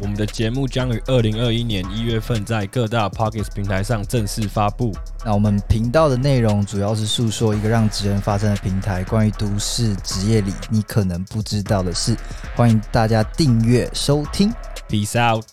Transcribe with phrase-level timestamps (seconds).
[0.00, 4.92] 我们的节目将于二零二一年一月份在各大 p o c k e t 平台上正式发布。
[5.24, 12.16] 那我们频道的内容主要是诉说一个让职人发声的平台，关于都市职业里你可能不知道的事。
[12.54, 14.52] 欢迎大家订阅收听。
[14.88, 15.44] Peace out。